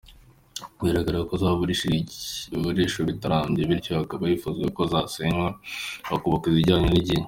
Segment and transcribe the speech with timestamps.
[0.81, 2.07] Bigaragara ko zubakishishije
[2.53, 5.47] ibikoresho bitarambye, bityo hakaba hifuzwa ko zasenywa
[6.07, 7.19] hakubakwa izijyanye n’igihe.